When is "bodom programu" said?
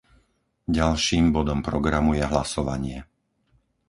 1.37-2.11